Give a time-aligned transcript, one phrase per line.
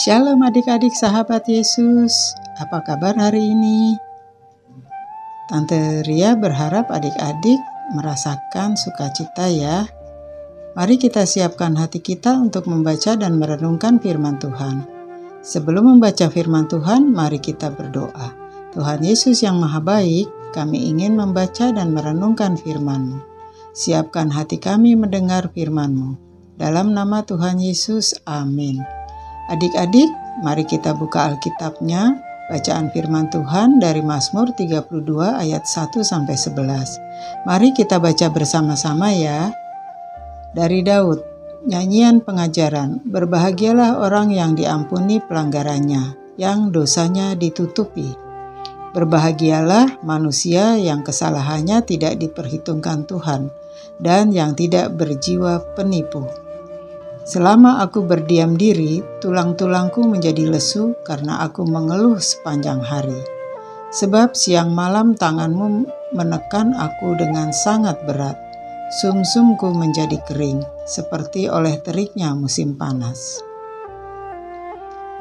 [0.00, 4.00] Shalom adik-adik sahabat Yesus, apa kabar hari ini?
[5.44, 7.60] Tante Ria berharap adik-adik
[7.92, 9.84] merasakan sukacita ya.
[10.72, 14.88] Mari kita siapkan hati kita untuk membaca dan merenungkan firman Tuhan.
[15.44, 18.32] Sebelum membaca firman Tuhan, mari kita berdoa.
[18.72, 23.20] Tuhan Yesus yang Maha Baik, kami ingin membaca dan merenungkan firman-Mu.
[23.76, 26.16] Siapkan hati kami mendengar firman-Mu.
[26.56, 28.99] Dalam nama Tuhan Yesus, amin.
[29.50, 30.06] Adik-adik,
[30.46, 34.86] mari kita buka Alkitabnya, bacaan firman Tuhan dari Mazmur 32
[35.26, 37.02] ayat 1 sampai 11.
[37.50, 39.50] Mari kita baca bersama-sama ya.
[40.54, 41.18] Dari Daud,
[41.66, 48.14] nyanyian pengajaran, berbahagialah orang yang diampuni pelanggarannya, yang dosanya ditutupi.
[48.94, 53.50] Berbahagialah manusia yang kesalahannya tidak diperhitungkan Tuhan
[53.98, 56.49] dan yang tidak berjiwa penipu.
[57.20, 63.20] Selama aku berdiam diri, tulang-tulangku menjadi lesu karena aku mengeluh sepanjang hari.
[63.92, 65.84] Sebab siang malam tanganmu
[66.16, 68.38] menekan aku dengan sangat berat.
[68.90, 73.38] Sumsumku menjadi kering, seperti oleh teriknya musim panas.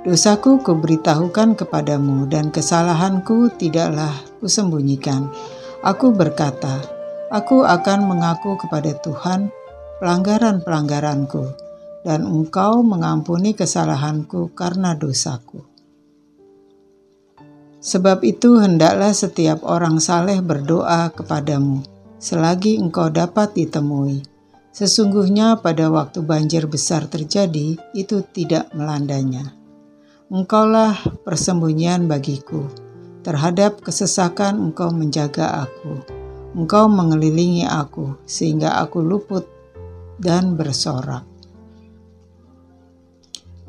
[0.00, 5.28] Dosaku kuberitahukan kepadamu dan kesalahanku tidaklah kusembunyikan.
[5.84, 6.80] Aku berkata,
[7.28, 9.52] aku akan mengaku kepada Tuhan
[10.00, 11.69] pelanggaran-pelanggaranku
[12.06, 15.64] dan engkau mengampuni kesalahanku karena dosaku.
[17.80, 21.80] Sebab itu hendaklah setiap orang saleh berdoa kepadamu,
[22.20, 24.20] selagi engkau dapat ditemui.
[24.70, 29.56] Sesungguhnya pada waktu banjir besar terjadi, itu tidak melandanya.
[30.30, 30.94] Engkaulah
[31.26, 32.68] persembunyian bagiku.
[33.26, 36.04] Terhadap kesesakan engkau menjaga aku.
[36.54, 39.48] Engkau mengelilingi aku, sehingga aku luput
[40.20, 41.26] dan bersorak.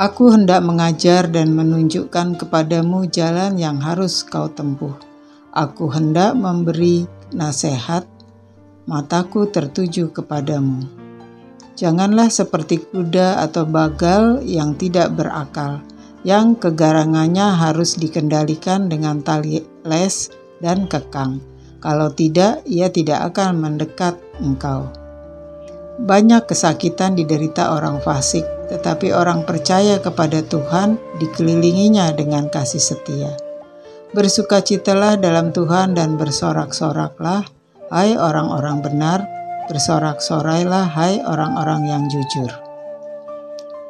[0.00, 4.96] Aku hendak mengajar dan menunjukkan kepadamu jalan yang harus kau tempuh.
[5.52, 7.04] Aku hendak memberi
[7.36, 8.08] nasihat,
[8.88, 10.88] mataku tertuju kepadamu.
[11.76, 15.84] Janganlah seperti kuda atau bagal yang tidak berakal,
[16.24, 20.32] yang kegarangannya harus dikendalikan dengan tali les
[20.64, 21.44] dan kekang.
[21.84, 24.99] Kalau tidak, ia tidak akan mendekat engkau.
[26.00, 33.36] Banyak kesakitan diderita orang fasik, tetapi orang percaya kepada Tuhan dikelilinginya dengan kasih setia.
[34.16, 37.44] Bersukacitalah dalam Tuhan dan bersorak-soraklah,
[37.92, 39.28] hai orang-orang benar,
[39.68, 42.48] bersorak-sorailah, hai orang-orang yang jujur.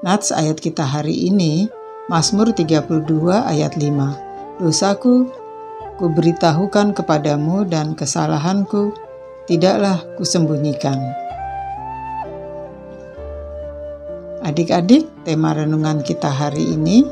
[0.03, 1.71] Nats ayat kita hari ini,
[2.11, 3.07] Mazmur 32
[3.47, 4.59] ayat 5.
[4.59, 5.31] Dosaku
[6.03, 8.91] kuberitahukan kepadamu dan kesalahanku
[9.47, 11.30] tidaklah kusembunyikan.
[14.41, 17.05] Adik-adik, tema renungan kita hari ini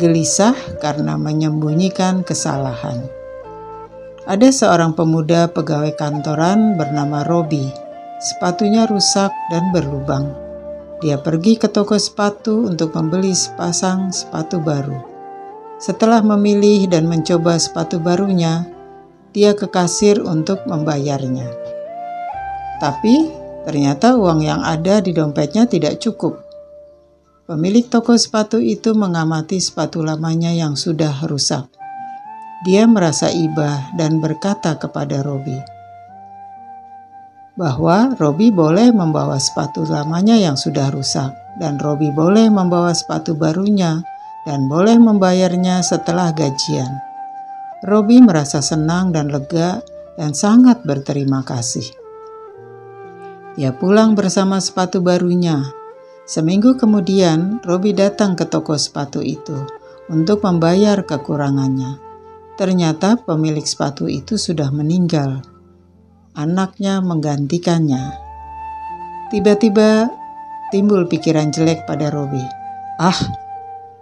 [0.00, 3.04] gelisah karena menyembunyikan kesalahan.
[4.24, 7.68] Ada seorang pemuda pegawai kantoran bernama Robi.
[8.16, 10.32] Sepatunya rusak dan berlubang.
[11.04, 14.96] Dia pergi ke toko sepatu untuk membeli sepasang sepatu baru.
[15.76, 18.64] Setelah memilih dan mencoba sepatu barunya,
[19.36, 21.44] dia ke kasir untuk membayarnya.
[22.80, 23.28] Tapi
[23.68, 26.43] ternyata uang yang ada di dompetnya tidak cukup.
[27.44, 31.68] Pemilik toko sepatu itu mengamati sepatu lamanya yang sudah rusak.
[32.64, 35.74] Dia merasa iba dan berkata kepada Robi
[37.54, 44.02] bahwa Robi boleh membawa sepatu lamanya yang sudah rusak dan Robi boleh membawa sepatu barunya
[44.42, 46.90] dan boleh membayarnya setelah gajian.
[47.84, 49.84] Robi merasa senang dan lega
[50.16, 51.84] dan sangat berterima kasih.
[53.54, 55.83] Dia pulang bersama sepatu barunya
[56.24, 59.60] Seminggu kemudian, Robi datang ke toko sepatu itu
[60.08, 62.00] untuk membayar kekurangannya.
[62.56, 65.44] Ternyata pemilik sepatu itu sudah meninggal.
[66.32, 68.16] Anaknya menggantikannya.
[69.28, 70.08] Tiba-tiba
[70.72, 72.40] timbul pikiran jelek pada Robi.
[72.96, 73.20] Ah,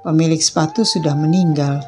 [0.06, 1.82] pemilik sepatu sudah meninggal.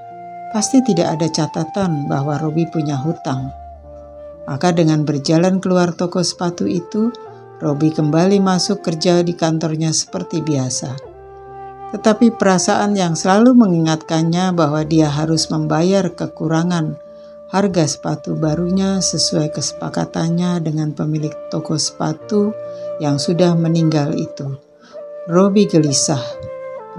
[0.50, 3.54] Pasti tidak ada catatan bahwa Robi punya hutang.
[4.50, 7.14] Maka dengan berjalan keluar toko sepatu itu,
[7.64, 11.00] Robi kembali masuk kerja di kantornya seperti biasa.
[11.96, 17.00] Tetapi perasaan yang selalu mengingatkannya bahwa dia harus membayar kekurangan
[17.48, 22.52] harga sepatu barunya sesuai kesepakatannya dengan pemilik toko sepatu
[23.00, 24.60] yang sudah meninggal itu.
[25.32, 26.20] Robi gelisah.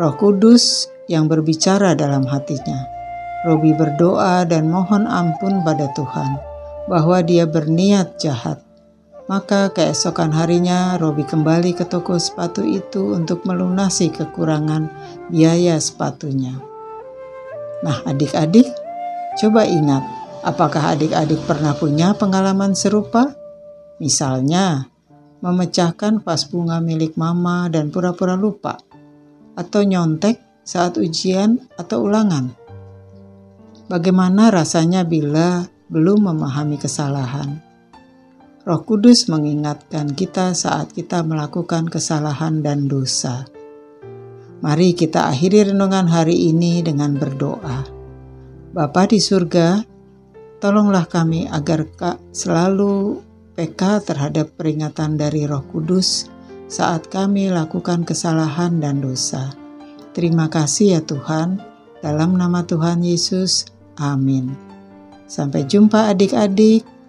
[0.02, 2.90] Roh Kudus yang berbicara dalam hatinya.
[3.46, 6.42] Robi berdoa dan mohon ampun pada Tuhan
[6.90, 8.65] bahwa dia berniat jahat
[9.26, 14.86] Maka keesokan harinya Robi kembali ke toko sepatu itu untuk melunasi kekurangan
[15.34, 16.54] biaya sepatunya.
[17.82, 18.70] Nah adik-adik,
[19.42, 20.06] coba ingat,
[20.46, 23.34] apakah adik-adik pernah punya pengalaman serupa?
[23.98, 24.94] Misalnya,
[25.42, 28.78] memecahkan vas bunga milik mama dan pura-pura lupa,
[29.58, 32.54] atau nyontek saat ujian atau ulangan.
[33.90, 37.65] Bagaimana rasanya bila belum memahami kesalahan?
[38.66, 43.46] Roh Kudus mengingatkan kita saat kita melakukan kesalahan dan dosa.
[44.66, 47.86] Mari kita akhiri renungan hari ini dengan berdoa.
[48.74, 49.86] Bapa di surga,
[50.58, 53.22] tolonglah kami agar Kak selalu
[53.54, 56.26] peka terhadap peringatan dari Roh Kudus
[56.66, 59.54] saat kami lakukan kesalahan dan dosa.
[60.18, 61.62] Terima kasih ya Tuhan,
[62.02, 63.70] dalam nama Tuhan Yesus,
[64.02, 64.58] amin.
[65.30, 66.95] Sampai jumpa adik-adik.